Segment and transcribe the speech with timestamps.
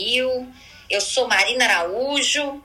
[0.00, 0.48] New.
[0.88, 2.62] Eu sou Marina Araújo.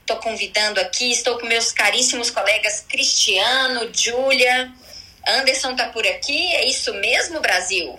[0.00, 4.72] Estou convidando aqui, estou com meus caríssimos colegas Cristiano, Júlia.
[5.26, 7.98] Anderson tá por aqui, é isso mesmo, Brasil?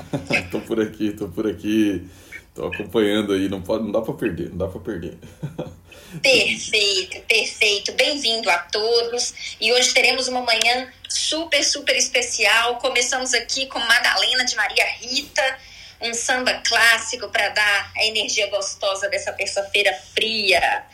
[0.50, 2.06] tô por aqui, tô por aqui.
[2.54, 5.18] Tô acompanhando aí, não pode, não dá para perder, não dá para perder.
[6.22, 7.92] Perfeito, perfeito.
[7.92, 9.56] Bem-vindo a todos.
[9.60, 12.76] E hoje teremos uma manhã super, super especial.
[12.76, 15.58] Começamos aqui com Madalena de Maria Rita,
[16.04, 20.84] um samba clássico para dar a energia gostosa dessa terça-feira fria.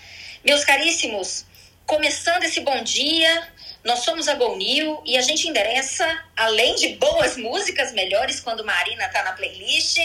[0.45, 1.45] Meus caríssimos,
[1.84, 3.48] começando esse bom dia,
[3.83, 9.07] nós somos a Gonil e a gente endereça, além de boas músicas melhores quando Marina
[9.07, 9.98] está na playlist,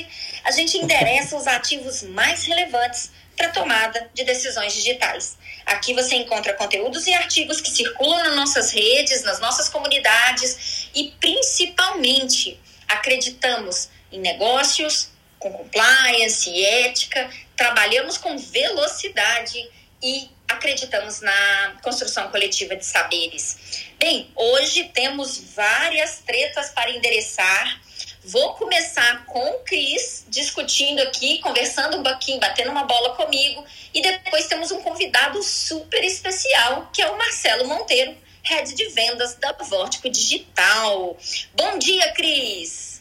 [0.43, 5.37] a gente endereça os ativos mais relevantes para tomada de decisões digitais.
[5.65, 11.13] Aqui você encontra conteúdos e artigos que circulam nas nossas redes, nas nossas comunidades e
[11.19, 19.69] principalmente acreditamos em negócios com compliance e ética, trabalhamos com velocidade
[20.01, 23.85] e acreditamos na construção coletiva de saberes.
[23.99, 27.79] Bem, hoje temos várias tretas para endereçar
[28.27, 33.63] Vou começar com o Cris discutindo aqui, conversando um pouquinho, batendo uma bola comigo.
[33.93, 39.35] E depois temos um convidado super especial, que é o Marcelo Monteiro, head de vendas
[39.35, 41.15] da Vortico Digital.
[41.53, 42.94] Bom dia, Cris!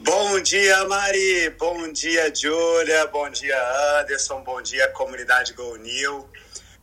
[0.00, 1.50] Bom dia, Mari!
[1.58, 3.08] Bom dia, Júlia!
[3.08, 3.56] Bom dia,
[3.98, 4.40] Anderson!
[4.42, 6.24] Bom dia, comunidade Go New!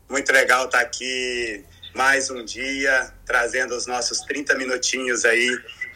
[0.09, 1.63] Muito legal estar aqui
[1.93, 5.49] mais um dia, trazendo os nossos 30 minutinhos aí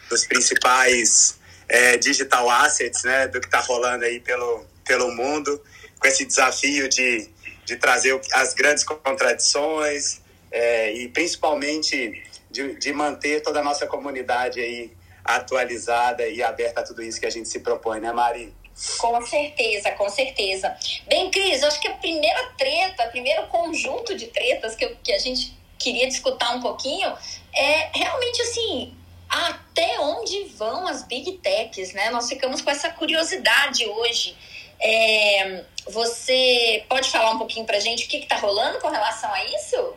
[0.08, 5.62] dos principais é, digital assets, né, do que está rolando aí pelo, pelo mundo,
[5.98, 7.28] com esse desafio de,
[7.66, 14.58] de trazer as grandes contradições é, e principalmente de, de manter toda a nossa comunidade
[14.58, 18.54] aí atualizada e aberta a tudo isso que a gente se propõe, né, Mari?
[18.98, 20.74] Com certeza, com certeza.
[21.06, 25.12] Bem, Cris, acho que a primeira treta, o primeiro conjunto de tretas que, eu, que
[25.12, 27.12] a gente queria discutir um pouquinho
[27.54, 28.94] é realmente assim
[29.28, 32.10] até onde vão as big techs, né?
[32.10, 34.36] Nós ficamos com essa curiosidade hoje.
[34.80, 39.44] É, você pode falar um pouquinho pra gente o que está rolando com relação a
[39.44, 39.94] isso?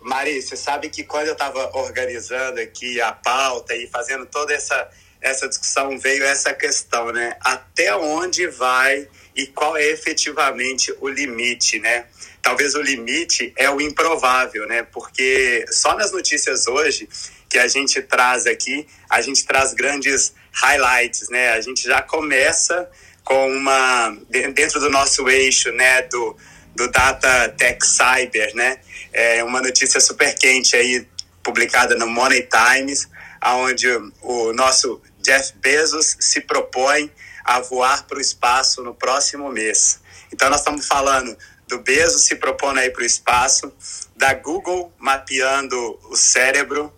[0.00, 4.88] Mari, você sabe que quando eu estava organizando aqui a pauta e fazendo toda essa,
[5.20, 7.36] essa discussão, veio essa questão, né?
[7.40, 12.06] Até onde vai e qual é efetivamente o limite, né?
[12.40, 14.82] Talvez o limite é o improvável, né?
[14.84, 17.08] Porque só nas notícias hoje
[17.48, 21.50] que a gente traz aqui, a gente traz grandes highlights, né?
[21.50, 22.88] A gente já começa
[23.28, 26.34] com uma dentro do nosso eixo, né, do,
[26.78, 28.78] do Data Tech Cyber, né?
[29.12, 31.06] É uma notícia super quente aí
[31.42, 33.08] publicada no Money Times,
[33.40, 33.88] aonde
[34.22, 37.12] o nosso Jeff Bezos se propõe
[37.44, 40.00] a voar para o espaço no próximo mês.
[40.32, 43.72] Então nós estamos falando do Bezos se propondo aí para o espaço,
[44.16, 46.94] da Google mapeando o cérebro,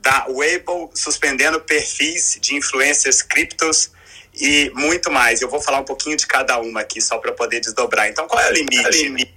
[0.00, 3.92] da Weibo suspendendo perfis de influencers criptos
[4.34, 5.40] e muito mais.
[5.40, 8.08] Eu vou falar um pouquinho de cada uma aqui, só para poder desdobrar.
[8.08, 9.34] Então, qual é o limite?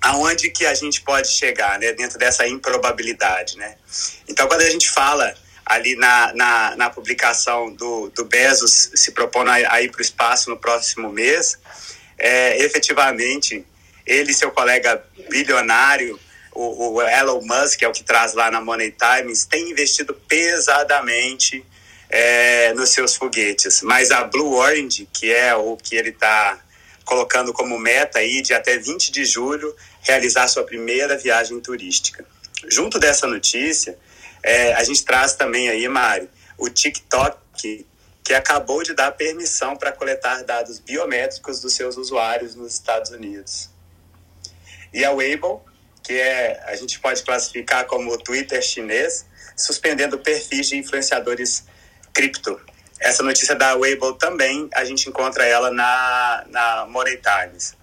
[0.00, 1.92] Aonde que a gente pode chegar, né?
[1.92, 3.76] Dentro dessa improbabilidade, né?
[4.26, 5.34] Então, quando a gente fala
[5.66, 10.48] ali na, na, na publicação do, do Bezos se propondo a, ir para o espaço
[10.48, 11.58] no próximo mês,
[12.18, 13.64] é, efetivamente,
[14.06, 16.18] ele e seu colega bilionário
[16.52, 21.64] o, o Elon Musk, é o que traz lá na Money Times, tem investido pesadamente
[22.10, 23.82] é, nos seus foguetes.
[23.82, 26.60] Mas a Blue Orange, que é o que ele está
[27.04, 32.24] colocando como meta aí de até 20 de julho realizar sua primeira viagem turística.
[32.68, 33.98] Junto dessa notícia,
[34.42, 36.28] é, a gente traz também aí, Mari,
[36.58, 37.86] o TikTok, que,
[38.32, 43.68] acabou de dar permissão para coletar dados biométricos dos seus usuários nos Estados Unidos.
[44.94, 45.64] E a Weibo,
[46.04, 51.64] que é a gente pode classificar como o Twitter chinês, suspendendo perfis de influenciadores
[52.12, 52.60] cripto.
[52.98, 57.74] Essa notícia da Weibo também a gente encontra ela na, na Money Times.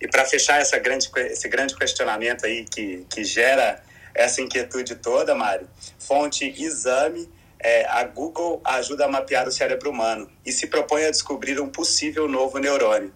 [0.00, 3.82] E para fechar essa grande, esse grande questionamento aí que, que gera
[4.14, 5.68] essa inquietude toda, Mário,
[5.98, 11.10] fonte exame, é, a Google ajuda a mapear o cérebro humano e se propõe a
[11.10, 13.12] descobrir um possível novo neurônio.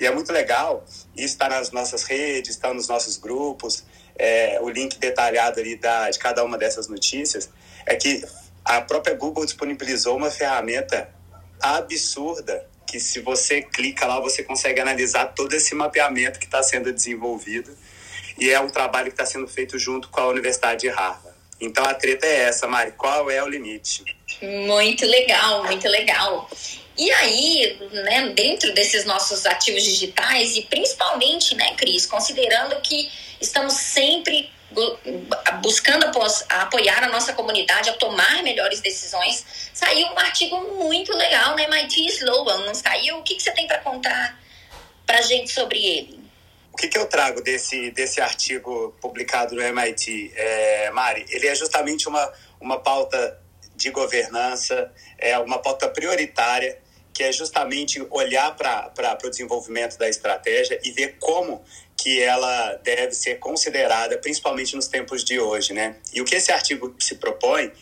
[0.00, 0.84] E é muito legal,
[1.16, 3.84] isso está nas nossas redes, está nos nossos grupos,
[4.16, 7.50] é, o link detalhado ali da, de cada uma dessas notícias,
[7.84, 8.24] é que
[8.64, 11.08] a própria Google disponibilizou uma ferramenta
[11.60, 16.92] absurda que se você clica lá, você consegue analisar todo esse mapeamento que está sendo
[16.92, 17.76] desenvolvido
[18.38, 21.36] e é um trabalho que está sendo feito junto com a Universidade de Harvard.
[21.60, 24.04] Então a treta é essa, Mari, qual é o limite?
[24.40, 26.48] Muito legal, muito legal.
[26.96, 33.10] E aí, né, dentro desses nossos ativos digitais, e principalmente, né, Cris, considerando que
[33.40, 34.50] estamos sempre
[35.62, 36.06] buscando
[36.48, 42.06] apoiar a nossa comunidade a tomar melhores decisões, saiu um artigo muito legal na MIT
[42.06, 43.18] Sloan, não saiu?
[43.18, 44.38] O que, que você tem para contar
[45.06, 46.20] para gente sobre ele?
[46.72, 51.24] O que, que eu trago desse, desse artigo publicado no MIT, é, Mari?
[51.30, 53.40] Ele é justamente uma, uma pauta
[53.74, 56.78] de governança, é uma pauta prioritária,
[57.12, 61.64] que é justamente olhar para o desenvolvimento da estratégia e ver como
[61.98, 65.96] que ela deve ser considerada, principalmente nos tempos de hoje, né?
[66.12, 67.72] E o que esse artigo se propõe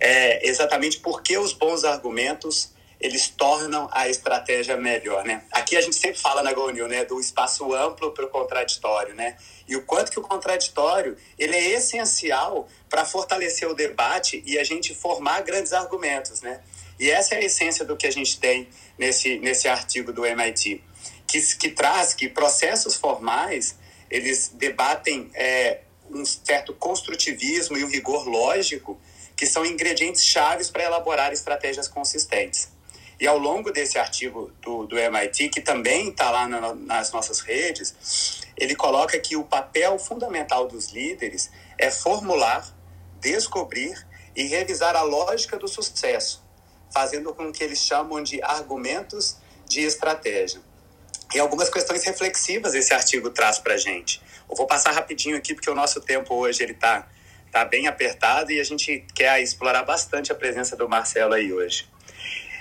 [0.00, 5.44] é exatamente porque os bons argumentos eles tornam a estratégia melhor, né?
[5.52, 9.36] Aqui a gente sempre fala na GoNew, né, do espaço amplo para o contraditório, né?
[9.68, 14.64] E o quanto que o contraditório ele é essencial para fortalecer o debate e a
[14.64, 16.60] gente formar grandes argumentos, né?
[16.98, 18.68] E essa é a essência do que a gente tem
[18.98, 20.82] nesse, nesse artigo do MIT
[21.28, 23.76] que, que traz que processos formais
[24.10, 28.98] eles debatem é, um certo construtivismo e um rigor lógico
[29.36, 32.70] que são ingredientes chaves para elaborar estratégias consistentes.
[33.20, 37.40] E ao longo desse artigo do, do MIT, que também está lá na, nas nossas
[37.40, 42.74] redes, ele coloca que o papel fundamental dos líderes é formular,
[43.20, 46.44] descobrir e revisar a lógica do sucesso,
[46.92, 49.36] fazendo com que eles chamam de argumentos
[49.68, 50.60] de estratégia.
[51.34, 54.20] E algumas questões reflexivas esse artigo traz para a gente.
[54.48, 57.06] Eu vou passar rapidinho aqui, porque o nosso tempo hoje ele está
[57.52, 61.86] tá bem apertado e a gente quer explorar bastante a presença do Marcelo aí hoje.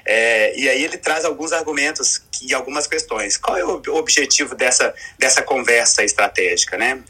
[0.06, 3.36] É, e aí ele traz alguns argumentos e algumas questões.
[3.38, 7.04] Qual é o objetivo dessa, dessa conversa estratégica, né?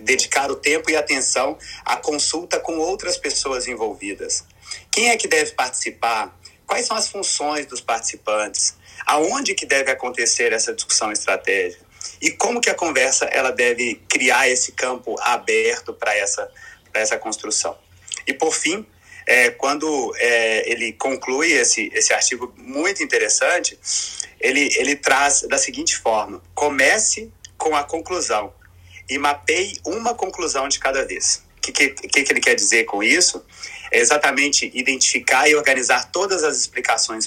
[0.00, 4.44] Dedicar o tempo e atenção à consulta com outras pessoas envolvidas.
[4.90, 6.36] Quem é que deve participar?
[6.66, 8.76] Quais são as funções dos participantes?
[9.06, 11.84] Aonde que deve acontecer essa discussão estratégica
[12.20, 16.50] e como que a conversa ela deve criar esse campo aberto para essa,
[16.92, 17.76] essa construção.
[18.26, 18.86] E por fim,
[19.26, 23.78] é, quando é, ele conclui esse, esse artigo muito interessante,
[24.40, 28.52] ele, ele traz da seguinte forma: comece com a conclusão
[29.08, 31.42] e mapeie uma conclusão de cada vez.
[31.58, 33.44] O que, que, que ele quer dizer com isso?
[33.90, 37.26] É exatamente identificar e organizar todas as explicações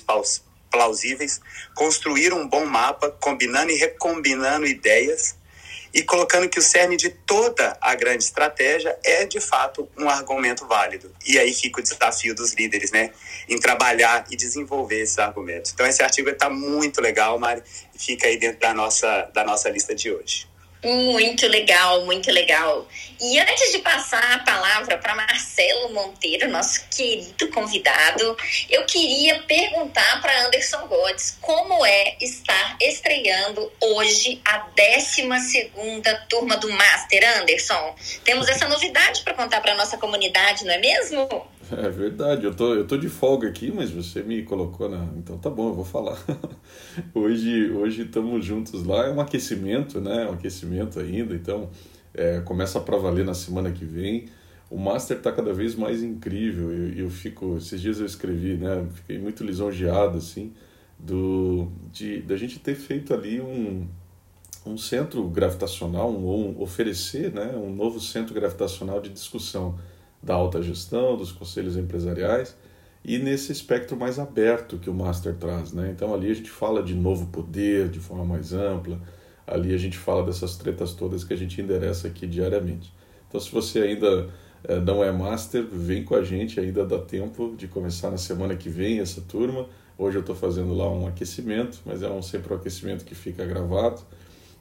[0.71, 1.41] plausíveis,
[1.75, 5.35] construir um bom mapa, combinando e recombinando ideias
[5.93, 10.67] e colocando que o cerne de toda a grande estratégia é, de fato, um argumento
[10.67, 11.11] válido.
[11.25, 13.11] E aí fica o desafio dos líderes, né?
[13.47, 15.71] Em trabalhar e desenvolver esses argumentos.
[15.71, 17.63] Então, esse artigo está muito legal, Mari,
[17.95, 20.47] e fica aí dentro da nossa, da nossa lista de hoje.
[20.87, 22.87] Muito legal, muito legal.
[23.19, 28.37] E antes de passar a palavra para Marcelo Monteiro, nosso querido convidado,
[28.69, 35.27] eu queria perguntar para Anderson Godes como é estar estreando hoje a 12
[36.29, 37.41] turma do Master.
[37.41, 37.93] Anderson,
[38.23, 41.27] temos essa novidade para contar para nossa comunidade, não é mesmo?
[41.69, 45.03] É verdade, eu tô, eu tô de folga aqui, mas você me colocou na.
[45.17, 46.17] Então tá bom, eu vou falar.
[47.13, 50.27] hoje hoje estamos juntos lá, é um aquecimento, né?
[50.29, 51.69] Um aquecimento ainda, então
[52.13, 54.25] é, começa para valer na semana que vem.
[54.69, 56.71] O Master tá cada vez mais incrível.
[56.71, 57.57] Eu, eu fico.
[57.57, 58.85] Esses dias eu escrevi, né?
[58.93, 60.53] Fiquei muito lisonjeado, assim,
[60.99, 63.87] do, de, da gente ter feito ali um,
[64.65, 69.79] um centro gravitacional, um, um oferecer né, um novo centro gravitacional de discussão
[70.21, 72.55] da alta gestão, dos conselhos empresariais
[73.03, 75.71] e nesse espectro mais aberto que o Master traz.
[75.71, 75.91] Né?
[75.95, 78.99] Então ali a gente fala de novo poder de forma mais ampla,
[79.45, 82.93] ali a gente fala dessas tretas todas que a gente endereça aqui diariamente.
[83.27, 84.29] Então se você ainda
[84.63, 88.55] é, não é Master, vem com a gente, ainda dá tempo de começar na semana
[88.55, 89.67] que vem essa turma.
[89.97, 93.45] Hoje eu estou fazendo lá um aquecimento, mas é um sempre um aquecimento que fica
[93.45, 94.01] gravado.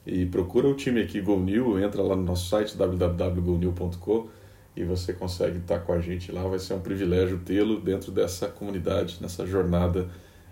[0.05, 4.29] E procura o time aqui GoNew, entra lá no nosso site www.gonew.com
[4.77, 6.43] e você consegue estar com a gente lá.
[6.43, 10.09] Vai ser um privilégio tê-lo dentro dessa comunidade, nessa jornada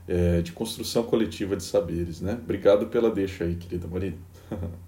[0.07, 2.21] é, de construção coletiva de saberes.
[2.21, 2.33] Né?
[2.33, 4.17] Obrigado pela deixa aí, querida Marina.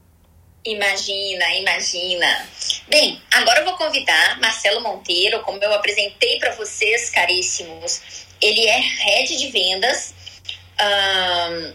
[0.65, 2.45] Imagina, imagina.
[2.89, 8.27] Bem, agora eu vou convidar Marcelo Monteiro, como eu apresentei para vocês, caríssimos.
[8.41, 10.13] Ele é head de vendas
[10.81, 11.73] um,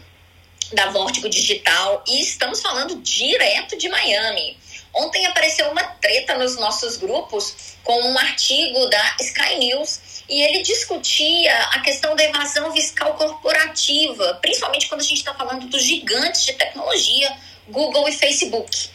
[0.75, 4.57] da Vórtigo Digital e estamos falando direto de Miami.
[4.93, 10.61] Ontem apareceu uma treta nos nossos grupos com um artigo da Sky News e ele
[10.61, 16.43] discutia a questão da evasão fiscal corporativa, principalmente quando a gente está falando dos gigantes
[16.45, 17.35] de tecnologia,
[17.67, 18.89] Google e Facebook.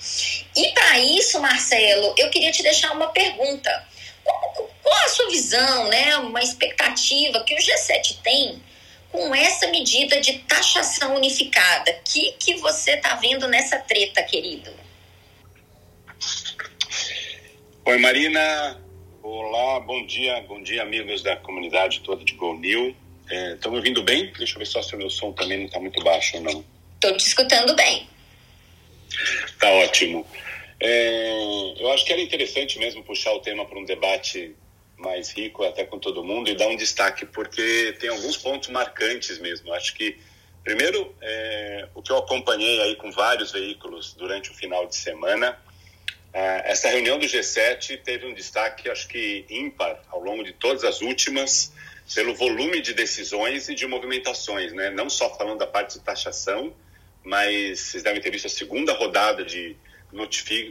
[0.57, 3.87] E para isso, Marcelo, eu queria te deixar uma pergunta.
[4.83, 8.63] Qual, a sua visão, né, uma expectativa que o G7 tem
[9.11, 11.91] com essa medida de taxação unificada.
[11.91, 14.71] O que, que você está vendo nessa treta, querido?
[17.89, 18.79] Oi, Marina.
[19.23, 20.43] Olá, bom dia.
[20.43, 22.95] Bom dia, amigos da comunidade toda de Go New.
[23.25, 24.31] Estão é, me ouvindo bem?
[24.37, 26.65] Deixa eu ver só se o meu som também não está muito baixo ou não.
[26.97, 28.07] Estou te escutando bem.
[29.59, 30.27] Tá ótimo.
[30.79, 31.31] É,
[31.79, 34.55] eu acho que era interessante mesmo puxar o tema para um debate
[34.99, 39.39] mais rico até com todo mundo e dar um destaque porque tem alguns pontos marcantes
[39.39, 39.73] mesmo.
[39.73, 40.19] Acho que
[40.63, 45.59] primeiro é, o que eu acompanhei aí com vários veículos durante o final de semana,
[46.33, 51.01] essa reunião do G7 teve um destaque acho que ímpar ao longo de todas as
[51.01, 51.73] últimas
[52.15, 54.91] pelo volume de decisões e de movimentações, né?
[54.91, 56.75] Não só falando da parte de taxação,
[57.23, 59.77] mas vocês devem ter visto a segunda rodada de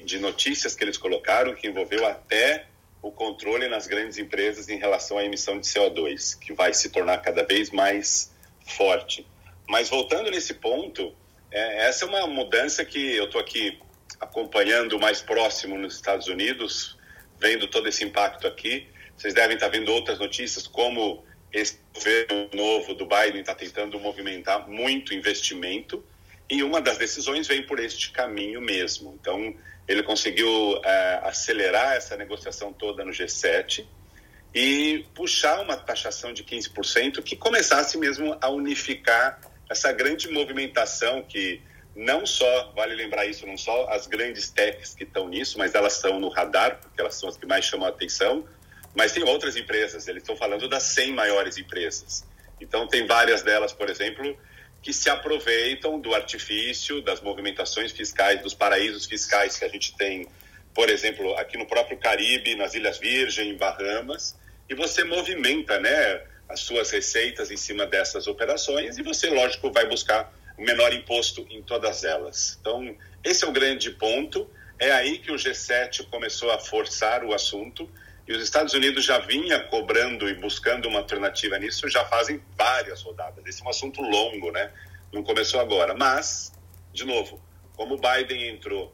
[0.03, 2.65] de notícias que eles colocaram, que envolveu até
[3.01, 7.19] o controle nas grandes empresas em relação à emissão de CO2, que vai se tornar
[7.19, 8.31] cada vez mais
[8.65, 9.25] forte.
[9.69, 11.13] Mas voltando nesse ponto,
[11.51, 13.77] é, essa é uma mudança que eu estou aqui
[14.19, 16.97] acompanhando mais próximo nos Estados Unidos,
[17.39, 18.87] vendo todo esse impacto aqui.
[19.15, 24.67] Vocês devem estar vendo outras notícias, como esse governo novo do Biden está tentando movimentar
[24.67, 26.03] muito investimento
[26.49, 29.17] e uma das decisões vem por este caminho mesmo.
[29.19, 29.53] Então,
[29.87, 33.85] ele conseguiu é, acelerar essa negociação toda no G7
[34.53, 41.61] e puxar uma taxação de 15% que começasse mesmo a unificar essa grande movimentação que
[41.97, 45.95] não só, vale lembrar isso, não só as grandes techs que estão nisso, mas elas
[45.95, 48.47] estão no radar, porque elas são as que mais chamam a atenção,
[48.95, 52.23] mas tem outras empresas, eles estão falando das 100 maiores empresas.
[52.61, 54.37] Então, tem várias delas, por exemplo,
[54.79, 60.27] que se aproveitam do artifício, das movimentações fiscais, dos paraísos fiscais que a gente tem,
[60.75, 64.37] por exemplo, aqui no próprio Caribe, nas Ilhas Virgem, em Bahamas,
[64.69, 69.87] e você movimenta né, as suas receitas em cima dessas operações e você, lógico, vai
[69.87, 72.57] buscar o menor imposto em todas elas.
[72.59, 74.49] Então, esse é o grande ponto.
[74.79, 77.89] É aí que o G7 começou a forçar o assunto
[78.27, 83.01] e os Estados Unidos já vinha cobrando e buscando uma alternativa nisso já fazem várias
[83.01, 83.45] rodadas.
[83.45, 84.71] Esse é um assunto longo, né?
[85.13, 85.93] Não começou agora.
[85.93, 86.51] Mas,
[86.91, 87.41] de novo,
[87.75, 88.93] como o Biden entrou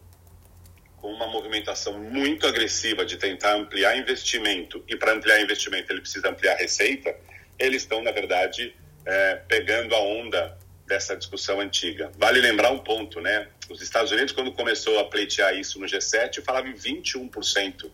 [0.98, 6.30] com uma movimentação muito agressiva de tentar ampliar investimento, e para ampliar investimento ele precisa
[6.30, 7.14] ampliar receita,
[7.58, 12.12] eles estão, na verdade, é, pegando a onda dessa discussão antiga.
[12.18, 13.48] Vale lembrar um ponto, né?
[13.70, 17.90] Os Estados Unidos, quando começou a pleitear isso no G7, falava em 21%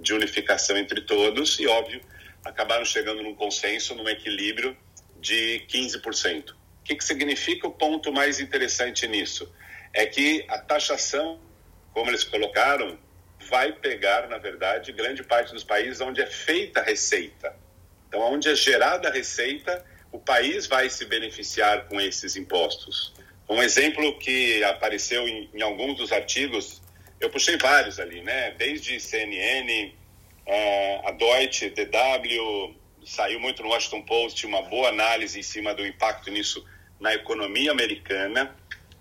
[0.00, 2.00] de unificação entre todos e, óbvio,
[2.44, 4.76] acabaram chegando num consenso, num equilíbrio
[5.20, 6.50] de 15%.
[6.50, 9.50] O que, que significa o ponto mais interessante nisso?
[9.92, 11.40] É que a taxação,
[11.92, 12.98] como eles colocaram,
[13.48, 17.54] vai pegar, na verdade, grande parte dos países onde é feita a receita.
[18.08, 23.12] Então, onde é gerada a receita, o país vai se beneficiar com esses impostos.
[23.48, 26.82] Um exemplo que apareceu em, em alguns dos artigos
[27.22, 28.50] eu puxei vários ali, né?
[28.58, 29.94] Desde CNN,
[30.44, 32.74] é, a Deutsche, DW,
[33.06, 36.66] saiu muito no Washington Post uma boa análise em cima do impacto nisso
[36.98, 38.56] na economia americana.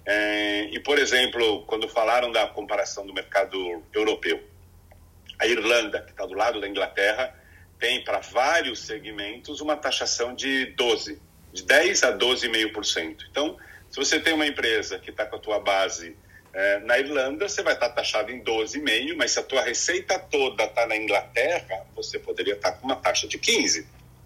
[0.06, 4.39] É, e, por exemplo, quando falaram da comparação do mercado europeu,
[5.39, 7.36] a Irlanda, que está do lado da Inglaterra,
[7.81, 11.19] tem para vários segmentos uma taxação de 12,
[11.51, 13.25] de 10 a 12,5%.
[13.31, 13.57] Então,
[13.89, 16.15] se você tem uma empresa que está com a tua base
[16.53, 20.63] é, na Irlanda, você vai estar taxado em 12,5%, mas se a tua receita toda
[20.63, 23.83] está na Inglaterra, você poderia estar com uma taxa de 15%.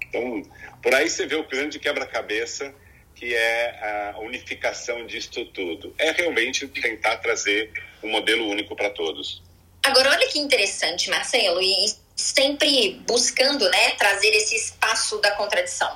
[0.10, 0.44] Então,
[0.84, 2.74] por aí você vê o grande quebra-cabeça
[3.16, 5.96] que é a unificação disto tudo.
[5.98, 7.72] É realmente tentar trazer
[8.04, 9.42] um modelo único para todos.
[9.82, 11.86] Agora, olha que interessante, Marcelo, e
[12.16, 15.92] sempre buscando né, trazer esse espaço da contradição.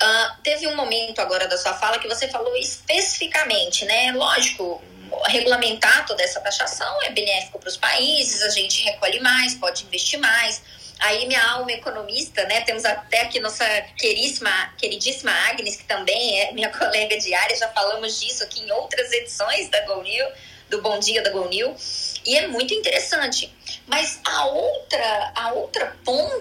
[0.00, 4.12] Uh, teve um momento agora da sua fala que você falou especificamente, né?
[4.12, 4.80] Lógico,
[5.26, 10.18] regulamentar toda essa taxação é benéfico para os países, a gente recolhe mais, pode investir
[10.18, 10.62] mais.
[11.00, 12.60] Aí minha alma economista, né?
[12.62, 13.64] Temos até aqui nossa
[13.96, 19.10] queríssima, queridíssima Agnes, que também é minha colega diária, já falamos disso aqui em outras
[19.12, 20.28] edições da Go New,
[20.68, 21.74] do Bom Dia da Go New,
[22.24, 23.52] e é muito interessante.
[23.86, 25.27] Mas a outra,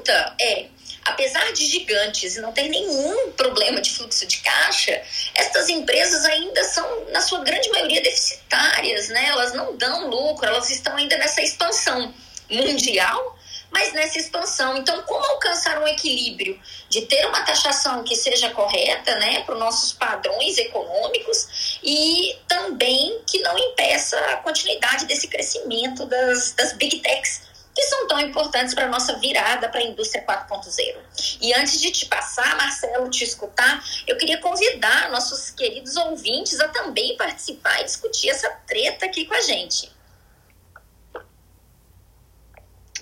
[0.08, 0.68] ponta é
[1.06, 5.02] apesar de gigantes e não ter nenhum problema de fluxo de caixa,
[5.36, 9.26] estas empresas ainda são, na sua grande maioria, deficitárias, né?
[9.28, 12.14] Elas não dão lucro, elas estão ainda nessa expansão
[12.50, 13.40] mundial,
[13.72, 14.78] mas nessa expansão.
[14.78, 16.60] Então, como alcançar um equilíbrio
[16.90, 23.22] de ter uma taxação que seja correta, né, para os nossos padrões econômicos e também
[23.26, 27.47] que não impeça a continuidade desse crescimento das, das big techs
[27.78, 30.98] que são tão importantes para a nossa virada para a indústria 4.0.
[31.40, 36.70] E antes de te passar, Marcelo, te escutar, eu queria convidar nossos queridos ouvintes a
[36.70, 39.92] também participar e discutir essa treta aqui com a gente.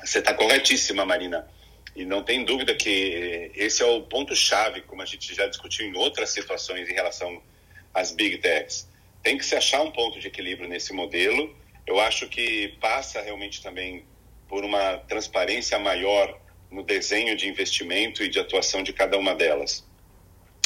[0.03, 1.49] Você está corretíssima, Marina.
[1.95, 5.95] E não tem dúvida que esse é o ponto-chave, como a gente já discutiu em
[5.95, 7.41] outras situações em relação
[7.93, 8.89] às big techs.
[9.23, 11.55] Tem que se achar um ponto de equilíbrio nesse modelo.
[11.87, 14.05] Eu acho que passa realmente também
[14.47, 16.39] por uma transparência maior
[16.71, 19.85] no desenho de investimento e de atuação de cada uma delas.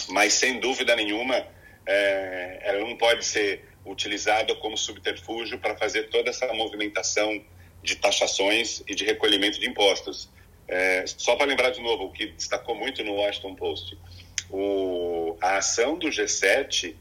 [0.09, 1.45] Mas, sem dúvida nenhuma,
[1.85, 7.43] é, ela não pode ser utilizada como subterfúgio para fazer toda essa movimentação
[7.81, 10.29] de taxações e de recolhimento de impostos.
[10.67, 13.97] É, só para lembrar de novo, o que destacou muito no Washington Post,
[14.49, 16.95] o, a ação do G7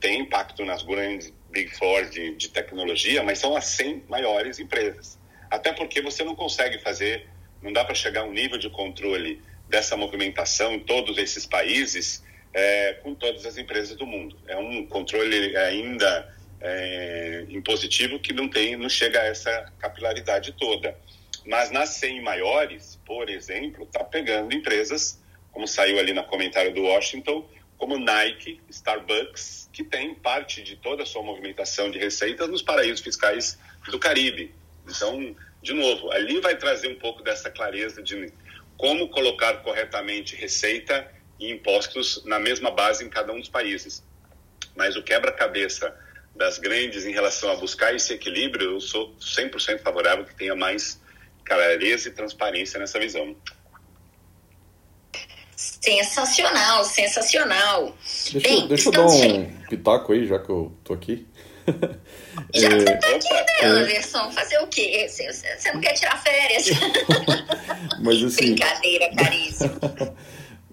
[0.00, 5.18] tem impacto nas grandes Big Four de, de tecnologia, mas são as 100 maiores empresas.
[5.54, 7.28] Até porque você não consegue fazer,
[7.62, 12.24] não dá para chegar a um nível de controle dessa movimentação em todos esses países
[12.52, 14.36] é, com todas as empresas do mundo.
[14.48, 20.98] É um controle ainda é, impositivo que não tem, não chega a essa capilaridade toda.
[21.46, 26.82] Mas nas 100 maiores, por exemplo, está pegando empresas, como saiu ali no comentário do
[26.82, 32.60] Washington, como Nike, Starbucks, que tem parte de toda a sua movimentação de receitas nos
[32.60, 33.56] paraísos fiscais
[33.88, 34.52] do Caribe.
[34.88, 38.32] Então, de novo, ali vai trazer um pouco dessa clareza de
[38.76, 44.02] como colocar corretamente receita e impostos na mesma base em cada um dos países.
[44.76, 45.94] Mas o quebra-cabeça
[46.34, 51.00] das grandes em relação a buscar esse equilíbrio, eu sou 100% favorável que tenha mais
[51.44, 53.36] clareza e transparência nessa visão.
[55.54, 57.96] Sensacional, sensacional.
[58.32, 61.26] Deixa, Bem, deixa eu dar um pitaco aí, já que eu tô aqui.
[62.54, 63.66] Já que você tá aqui, né, é.
[63.66, 64.30] Anderson?
[64.32, 65.06] Fazer o quê?
[65.08, 66.66] Você, você não quer tirar férias?
[68.00, 68.54] Mas, assim...
[68.54, 69.70] Brincadeira, caríssimo.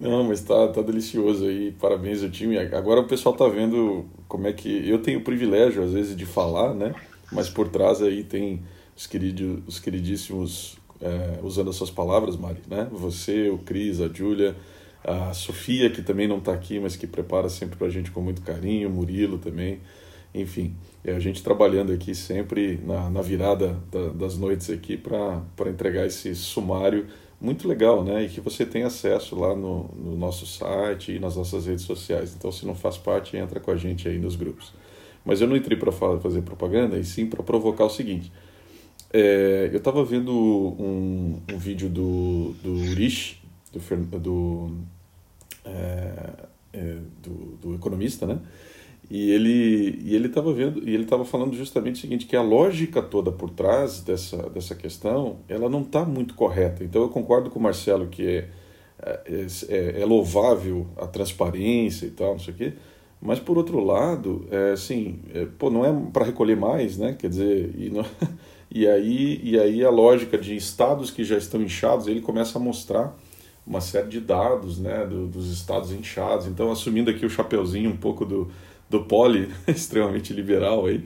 [0.02, 2.58] Não, mas tá, tá delicioso aí, parabéns ao time.
[2.58, 4.88] Agora o pessoal tá vendo como é que.
[4.88, 6.92] Eu tenho o privilégio, às vezes, de falar, né?
[7.30, 8.64] Mas por trás aí tem
[8.96, 12.88] os, queridos, os queridíssimos, é, usando as suas palavras, Mari, né?
[12.90, 14.56] Você, o Cris, a Júlia,
[15.04, 18.20] a Sofia, que também não está aqui, mas que prepara sempre para a gente com
[18.20, 19.80] muito carinho, o Murilo também,
[20.34, 25.42] enfim, é a gente trabalhando aqui sempre na, na virada da, das noites aqui para
[25.68, 27.06] entregar esse sumário
[27.40, 28.24] muito legal, né?
[28.24, 32.34] E que você tem acesso lá no, no nosso site e nas nossas redes sociais.
[32.38, 34.72] Então, se não faz parte, entra com a gente aí nos grupos.
[35.24, 38.32] Mas eu não entrei para fazer propaganda, e sim para provocar o seguinte.
[39.12, 43.42] É, eu estava vendo um, um, vídeo do, do Urish,
[43.72, 44.70] do, do,
[45.64, 46.32] é,
[46.72, 48.40] é, do, do, economista, né?
[49.12, 52.40] E ele e ele estava vendo e ele estava falando justamente o seguinte que a
[52.40, 56.82] lógica toda por trás dessa dessa questão ela não está muito correta.
[56.82, 58.48] Então eu concordo com o Marcelo que é,
[59.02, 62.72] é, é, é louvável a transparência e tal, não sei o quê.
[63.20, 67.14] Mas por outro lado, é, assim, é, pô, não é para recolher mais, né?
[67.16, 68.06] Quer dizer, e não,
[68.74, 72.60] E aí, e aí a lógica de estados que já estão inchados, ele começa a
[72.60, 73.14] mostrar
[73.66, 76.46] uma série de dados né, do, dos estados inchados.
[76.46, 78.50] Então, assumindo aqui o chapeuzinho um pouco do,
[78.88, 81.04] do poli, extremamente liberal aí,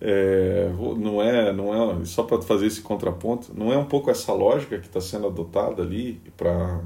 [0.00, 4.32] é, não é, não é só para fazer esse contraponto, não é um pouco essa
[4.32, 6.80] lógica que está sendo adotada ali para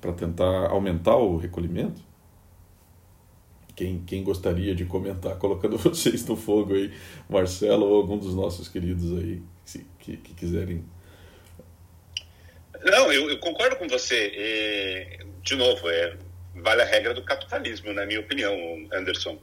[0.00, 2.02] para tentar aumentar o recolhimento?
[3.80, 6.92] quem, quem gostaria de comentar, colocando vocês no fogo aí,
[7.28, 9.42] Marcelo ou algum dos nossos queridos aí
[9.98, 10.84] que, que quiserem.
[12.82, 14.32] Não, eu, eu, concordo com você.
[14.34, 16.16] E, de novo, é,
[16.54, 18.54] vale a regra do capitalismo, na minha opinião,
[18.92, 19.38] Anderson.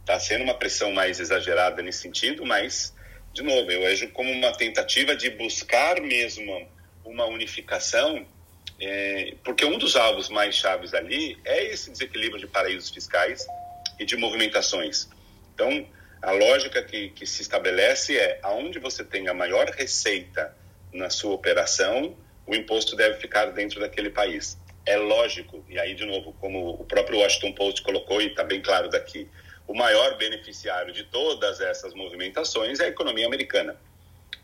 [0.00, 2.94] Está sendo uma pressão mais exagerada nesse sentido, mas,
[3.32, 6.68] de novo, eu vejo como uma tentativa de buscar mesmo
[7.04, 8.26] uma unificação,
[8.78, 13.46] é, porque um dos alvos mais chaves ali é esse desequilíbrio de paraísos fiscais
[13.98, 15.08] e de movimentações.
[15.54, 15.88] Então,
[16.20, 20.54] a lógica que, que se estabelece é aonde você tem a maior receita
[20.92, 22.14] na sua operação,
[22.46, 24.58] o imposto deve ficar dentro daquele país.
[24.86, 28.60] É lógico, e aí, de novo, como o próprio Washington Post colocou, e está bem
[28.60, 29.28] claro daqui,
[29.66, 33.76] o maior beneficiário de todas essas movimentações é a economia americana,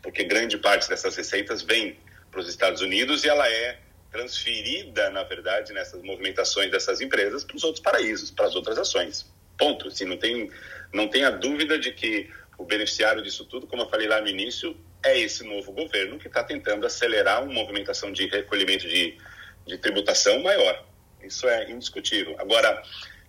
[0.01, 1.95] porque grande parte dessas receitas vem
[2.31, 3.77] para os Estados Unidos e ela é
[4.11, 9.31] transferida, na verdade, nessas movimentações dessas empresas para os outros paraísos, para as outras ações.
[9.57, 9.87] Ponto.
[9.87, 10.49] Assim, não, tem,
[10.91, 14.27] não tem a dúvida de que o beneficiário disso tudo, como eu falei lá no
[14.27, 19.17] início, é esse novo governo que está tentando acelerar uma movimentação de recolhimento de,
[19.65, 20.85] de tributação maior.
[21.23, 22.35] Isso é indiscutível.
[22.39, 22.81] Agora,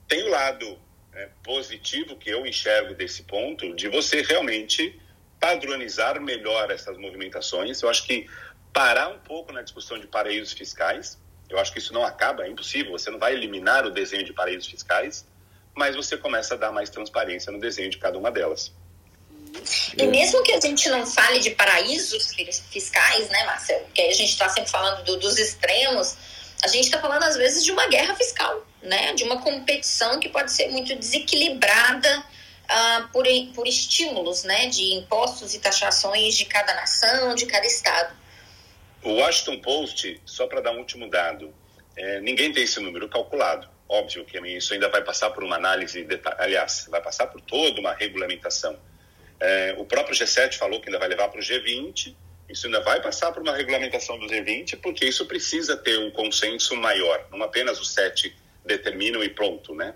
[0.09, 0.79] tem o lado
[1.15, 5.01] é, positivo que eu enxergo desse ponto, de você realmente
[5.41, 7.81] padronizar melhor essas movimentações.
[7.83, 8.29] Eu acho que
[8.73, 11.21] parar um pouco na discussão de paraísos fiscais.
[11.49, 12.93] Eu acho que isso não acaba, é impossível.
[12.93, 15.29] Você não vai eliminar o desenho de paraísos fiscais,
[15.75, 18.75] mas você começa a dar mais transparência no desenho de cada uma delas.
[19.97, 22.35] E mesmo que a gente não fale de paraísos
[22.71, 23.85] fiscais, né, Marcelo?
[23.85, 26.17] Porque a gente está sempre falando do, dos extremos,
[26.63, 29.13] a gente está falando às vezes de uma guerra fiscal, né?
[29.15, 34.69] De uma competição que pode ser muito desequilibrada uh, por, por estímulos, né?
[34.69, 38.17] De impostos e taxações de cada nação, de cada estado.
[39.03, 41.53] O Washington Post, só para dar um último dado,
[41.97, 43.69] é, ninguém tem esse número calculado.
[43.89, 46.07] Óbvio que isso ainda vai passar por uma análise,
[46.39, 48.79] aliás, vai passar por toda uma regulamentação.
[49.45, 52.15] É, o próprio G7 falou que ainda vai levar para o G20,
[52.49, 56.77] isso ainda vai passar por uma regulamentação do G20, porque isso precisa ter um consenso
[56.77, 59.95] maior, não apenas os sete determinam e pronto, né?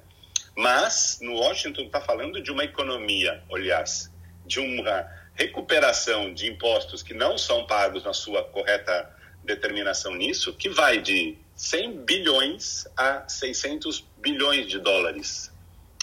[0.56, 4.11] Mas no Washington está falando de uma economia, aliás,
[4.44, 5.06] de uma
[5.37, 11.38] recuperação de impostos que não são pagos na sua correta determinação nisso, que vai de
[11.54, 15.52] 100 bilhões a 600 bilhões de dólares,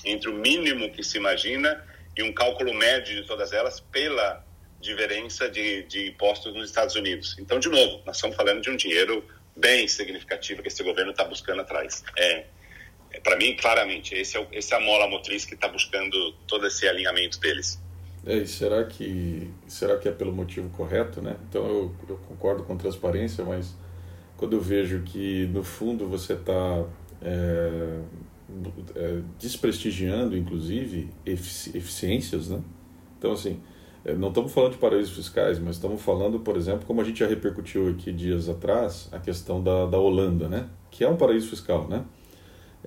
[0.05, 1.83] entre o mínimo que se imagina
[2.15, 4.45] e um cálculo médio de todas elas pela
[4.79, 7.35] diferença de, de impostos nos Estados Unidos.
[7.39, 9.23] Então, de novo, nós estamos falando de um dinheiro
[9.55, 12.03] bem significativo que esse governo está buscando atrás.
[12.17, 12.45] É,
[13.11, 16.67] é para mim, claramente, esse é, esse é a mola motriz que está buscando todo
[16.67, 17.79] esse alinhamento deles.
[18.25, 21.35] É, e será que, será que é pelo motivo correto, né?
[21.49, 23.75] Então eu, eu concordo com transparência, mas
[24.37, 26.85] quando eu vejo que no fundo você está
[27.21, 27.99] é,
[29.39, 32.61] desprestigiando, inclusive, efici eficiências, né?
[33.17, 33.59] Então, assim,
[34.05, 37.19] é, não estamos falando de paraísos fiscais, mas estamos falando, por exemplo, como a gente
[37.19, 40.69] já repercutiu aqui dias atrás, a questão da, da Holanda, né?
[40.91, 42.05] Que é um paraíso fiscal, né?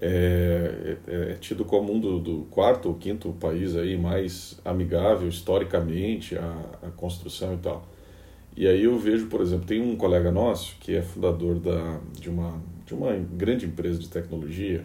[0.00, 5.28] é, é, é tido como um do, do, quarto ou quinto país aí mais amigável
[5.28, 7.86] historicamente à, construção e tal.
[8.56, 12.30] E aí eu vejo, por exemplo, tem um colega nosso que é fundador da, de,
[12.30, 14.84] uma, de uma grande empresa de tecnologia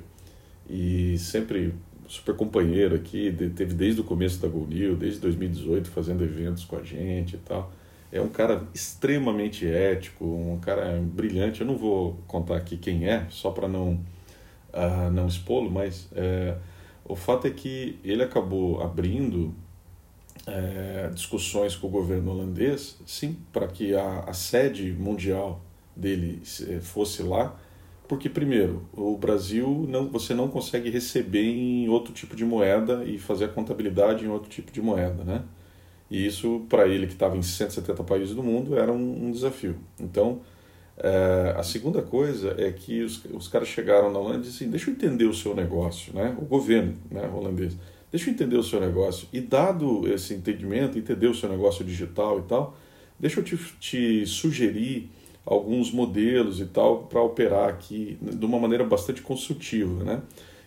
[0.72, 1.74] e sempre
[2.08, 6.84] super companheiro aqui, teve desde o começo da GoNew, desde 2018 fazendo eventos com a
[6.84, 7.72] gente e tal.
[8.12, 11.62] É um cara extremamente ético, um cara brilhante.
[11.62, 14.00] Eu não vou contar aqui quem é, só para não
[14.74, 16.56] a não expô-lo, mas é,
[17.06, 19.54] o fato é que ele acabou abrindo
[20.48, 25.62] é, discussões com o governo holandês, sim, para que a, a, sede mundial
[25.96, 27.60] dele é, fosse lá,
[28.12, 33.18] porque primeiro o Brasil não, você não consegue receber em outro tipo de moeda e
[33.18, 35.44] fazer a contabilidade em outro tipo de moeda, né?
[36.10, 39.78] E isso para ele que estava em 170 países do mundo era um, um desafio.
[39.98, 40.42] Então
[40.98, 44.70] é, a segunda coisa é que os, os caras chegaram na Holanda e disseram assim,
[44.70, 46.36] deixa eu entender o seu negócio, né?
[46.38, 47.78] o governo né, holandês,
[48.12, 49.26] deixa eu entender o seu negócio.
[49.32, 52.78] E dado esse entendimento, entender o seu negócio digital e tal,
[53.18, 55.10] deixa eu te, te sugerir
[55.46, 60.22] alguns modelos e tal para operar aqui de uma maneira bastante construtiva, né?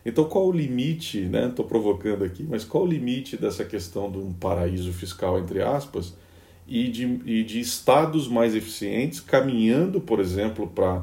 [0.07, 1.49] Então, qual o limite, né?
[1.49, 6.15] Estou provocando aqui, mas qual o limite dessa questão de um paraíso fiscal, entre aspas,
[6.69, 11.03] e de, e de estados mais eficientes, caminhando, por exemplo, para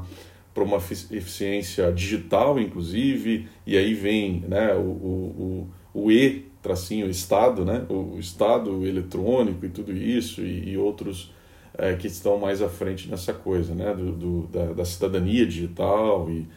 [0.53, 7.09] para uma eficiência digital, inclusive, e aí vem né, o, o, o, o E, tracinho,
[7.09, 11.31] Estado, né, o, Estado eletrônico e tudo isso, e, e outros
[11.77, 16.29] é, que estão mais à frente nessa coisa, né, do, do da, da, cidadania digital,
[16.29, 16.47] e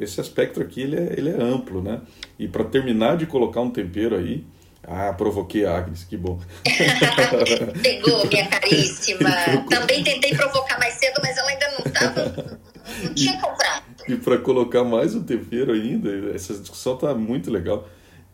[0.00, 2.00] esse aspecto aqui ele é, ele é amplo, né,
[2.38, 4.44] e para terminar de colocar um tempero aí,
[4.82, 6.40] ah, provoquei a Agnes, que bom.
[7.82, 9.30] Pegou, minha caríssima.
[9.68, 12.58] Também tentei provocar mais cedo, mas ela ainda não estava.
[13.04, 13.84] Não tinha comprado.
[14.08, 17.86] E para colocar mais um tempero ainda, essa discussão está muito legal.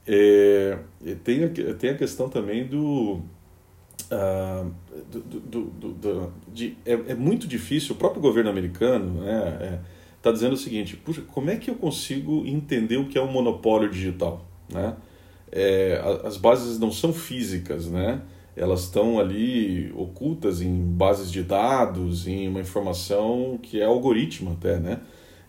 [0.07, 0.79] É,
[1.25, 3.21] tem, a, tem a questão também do.
[4.11, 4.73] Uh,
[5.11, 9.79] do, do, do, de, é, é, muito difícil, o próprio governo americano está né, é,
[10.23, 13.31] tá dizendo o seguinte: puxa, como é que eu consigo entender o que é um
[13.31, 14.47] monopólio digital?
[14.73, 14.95] Né?
[15.51, 18.21] é, as bases não são físicas, né?
[18.57, 24.79] Elas estão ali ocultas em bases de dados, em uma informação que é algoritmo até,
[24.79, 25.01] né?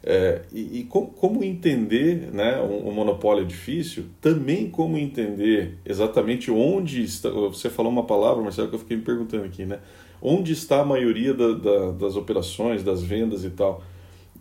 [0.09, 2.61] É, e, e como, como, entender, né?
[2.61, 7.29] Um, um, monopólio difícil, também como entender exatamente onde está.
[7.29, 9.79] Você falou uma palavra, Marcelo, que eu fiquei me perguntando aqui, né?
[10.21, 13.83] Onde está a maioria da, da, das operações, das vendas e tal?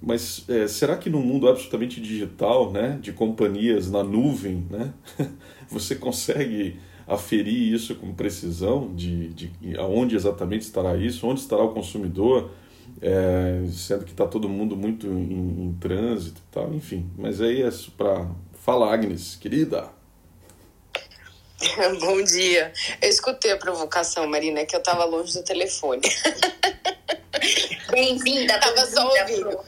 [0.00, 4.94] Mas é, será que no mundo absolutamente digital, né, de companhias na nuvem, né,
[5.68, 6.76] você consegue
[7.08, 12.52] aferir isso com precisão de, de aonde exatamente estará isso, onde estará o consumidor,
[13.00, 17.10] é, sendo que está todo mundo muito em, em trânsito e tal, enfim.
[17.16, 18.28] Mas aí é para
[18.64, 19.88] falar, Agnes, querida.
[22.00, 22.72] Bom dia.
[23.00, 26.02] Eu escutei a provocação, Marina, que eu estava longe do telefone.
[27.90, 29.58] Bem-vinda, Tava só ouvindo.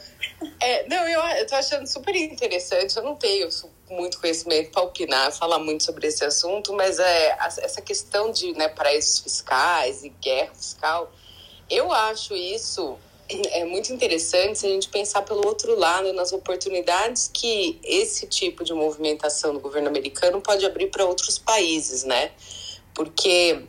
[0.59, 2.95] É, não, eu, eu tô achando super interessante.
[2.97, 3.47] Eu não tenho
[3.89, 8.67] muito conhecimento para opinar, falar muito sobre esse assunto, mas é, essa questão de né,
[8.67, 11.11] paraísos fiscais e guerra fiscal,
[11.69, 12.97] eu acho isso
[13.29, 18.63] é muito interessante se a gente pensar pelo outro lado nas oportunidades que esse tipo
[18.63, 22.31] de movimentação do governo americano pode abrir para outros países, né?
[22.93, 23.61] Porque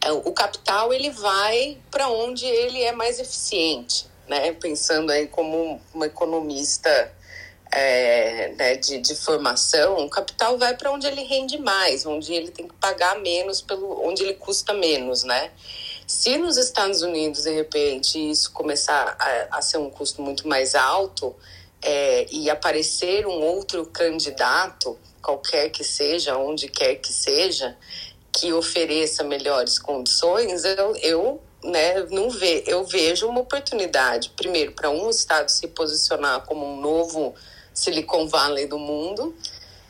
[0.00, 4.52] é, o capital ele vai para onde ele é mais eficiente, né?
[4.52, 7.12] Pensando aí como uma economista
[7.72, 12.52] é, né, de, de formação, o capital vai para onde ele rende mais, onde ele
[12.52, 15.50] tem que pagar menos, pelo, onde ele custa menos, né?
[16.06, 20.74] Se nos Estados Unidos, de repente, isso começar a, a ser um custo muito mais
[20.74, 21.34] alto
[21.80, 27.76] é, e aparecer um outro candidato, qualquer que seja, onde quer que seja,
[28.32, 34.90] que ofereça melhores condições, eu, eu né, não ve, eu vejo uma oportunidade, primeiro, para
[34.90, 37.34] um Estado se posicionar como um novo
[37.72, 39.34] Silicon Valley do mundo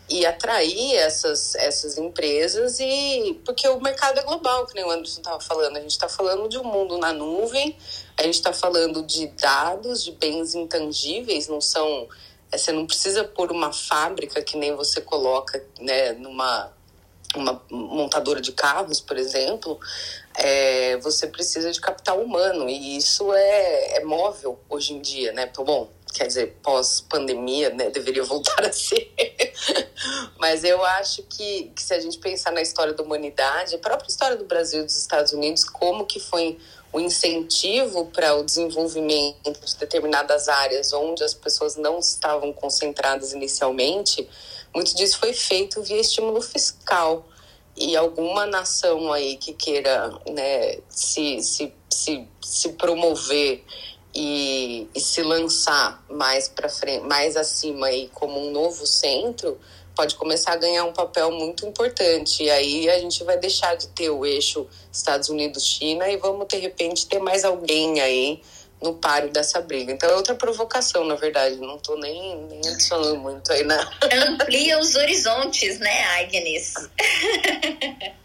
[0.08, 5.20] e atrair essas, essas empresas e porque o mercado é global, que nem o Anderson
[5.20, 7.76] estava falando, a gente está falando de um mundo na nuvem,
[8.16, 12.08] a gente está falando de dados, de bens intangíveis, não são
[12.52, 16.72] é, você não precisa pôr uma fábrica que nem você coloca né, numa
[17.36, 19.80] uma montadora de carros, por exemplo,
[20.36, 25.50] é, você precisa de capital humano e isso é, é móvel hoje em dia, né?
[25.56, 29.12] Bom, quer dizer, pós-pandemia, né, deveria voltar a ser.
[30.38, 34.08] Mas eu acho que, que, se a gente pensar na história da humanidade, a própria
[34.08, 36.58] história do Brasil e dos Estados Unidos, como que foi
[36.92, 44.28] o incentivo para o desenvolvimento de determinadas áreas onde as pessoas não estavam concentradas inicialmente,
[44.72, 47.26] muito disso foi feito via estímulo fiscal.
[47.76, 53.64] E alguma nação aí que queira né, se, se, se, se promover
[54.14, 59.58] e, e se lançar mais para frente, mais acima aí como um novo centro,
[59.94, 62.44] pode começar a ganhar um papel muito importante.
[62.44, 66.56] E aí a gente vai deixar de ter o eixo Estados Unidos-China e vamos, de
[66.58, 68.40] repente, ter mais alguém aí
[68.82, 69.92] no páreo dessa briga.
[69.92, 71.56] Então é outra provocação, na verdade.
[71.56, 73.80] Não estou nem, nem adicionando muito aí na.
[74.28, 76.74] Amplia os horizontes, né, Agnes?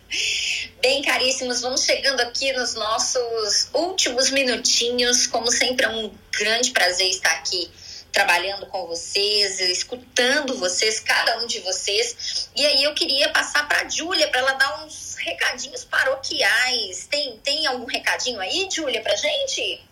[0.82, 5.28] Bem, caríssimos, vamos chegando aqui nos nossos últimos minutinhos.
[5.28, 7.70] Como sempre, é um grande prazer estar aqui
[8.12, 12.50] trabalhando com vocês, escutando vocês, cada um de vocês.
[12.56, 17.08] E aí eu queria passar para a Júlia para ela dar uns recadinhos paroquiais.
[17.08, 19.86] Tem, tem algum recadinho aí, Júlia, para gente?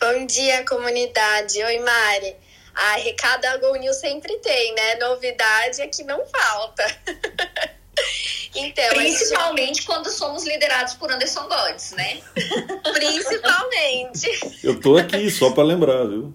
[0.00, 1.62] Bom dia, comunidade.
[1.62, 2.34] Oi, Mari.
[2.74, 4.94] A recado a News sempre tem, né?
[4.94, 6.98] Novidade é que não falta.
[8.54, 12.20] Então, Principalmente quando somos liderados por Anderson Godes, né?
[12.94, 14.58] Principalmente.
[14.64, 16.34] Eu tô aqui só para lembrar, viu?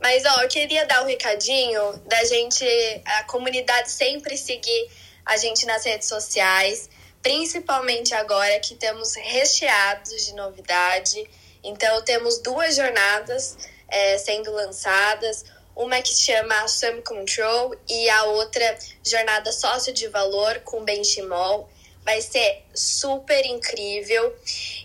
[0.00, 2.64] Mas, ó, eu queria dar um recadinho da gente,
[3.04, 4.90] a comunidade sempre seguir
[5.26, 6.88] a gente nas redes sociais,
[7.22, 11.28] principalmente agora que estamos recheados de novidade.
[11.62, 15.44] Então, temos duas jornadas é, sendo lançadas
[15.78, 21.70] uma que chama Some Control e a outra Jornada Sócio de Valor com Benchimol.
[22.04, 24.36] Vai ser super incrível.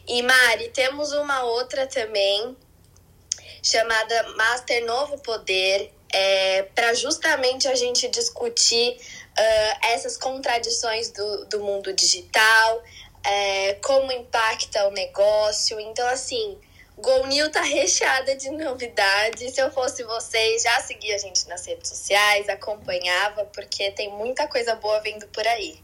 [0.07, 2.55] E Mari, temos uma outra também
[3.63, 11.59] chamada Master Novo Poder, é, para justamente a gente discutir uh, essas contradições do, do
[11.61, 12.83] mundo digital,
[13.25, 15.79] é, como impacta o negócio.
[15.79, 16.59] Então, assim,
[16.97, 19.53] GoNew tá recheada de novidades.
[19.53, 24.47] Se eu fosse vocês, já seguia a gente nas redes sociais, acompanhava, porque tem muita
[24.47, 25.77] coisa boa vindo por aí.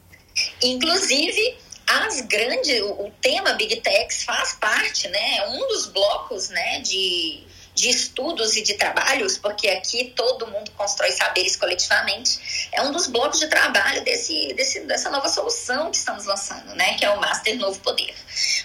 [0.62, 5.38] Inclusive, as grandes, o tema Big Techs faz parte, né?
[5.38, 7.44] É um dos blocos, né, de
[7.80, 13.08] de estudos e de trabalhos, porque aqui todo mundo constrói saberes coletivamente, é um dos
[13.08, 16.96] blocos de trabalho desse, desse, dessa nova solução que estamos lançando, né?
[16.98, 18.14] Que é o Master Novo Poder.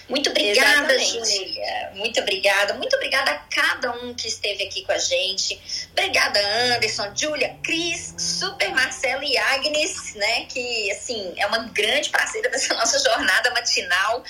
[0.07, 1.91] Muito obrigada, Júlia.
[1.95, 2.73] Muito obrigada.
[2.75, 5.59] Muito obrigada a cada um que esteve aqui com a gente.
[5.91, 10.45] Obrigada, Anderson, Júlia, Cris, Super Marcelo e Agnes, né?
[10.45, 14.23] Que, assim, é uma grande parceira dessa nossa jornada matinal.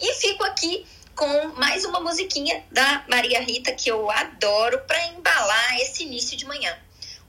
[0.00, 5.80] E fico aqui com mais uma musiquinha da Maria Rita que eu adoro para embalar
[5.80, 6.76] esse início de manhã.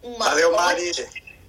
[0.01, 0.91] Uma valeu, Mari.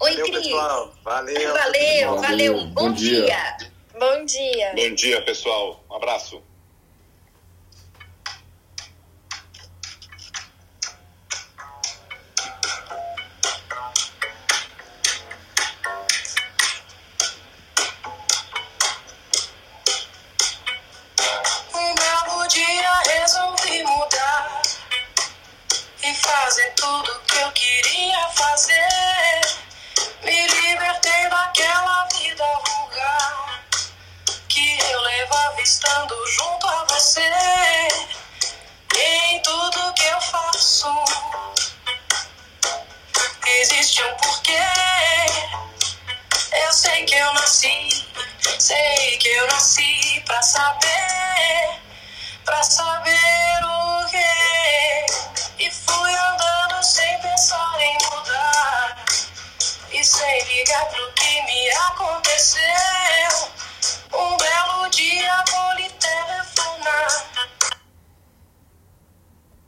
[0.01, 0.47] Oi, valeu, Cris.
[0.47, 0.95] Pessoal.
[1.05, 1.53] Valeu.
[1.55, 2.55] Valeu, valeu.
[2.67, 3.25] Bom, bom dia.
[3.25, 3.57] dia.
[3.99, 4.73] Bom dia.
[4.75, 5.85] Bom dia, pessoal.
[5.91, 6.43] Um abraço.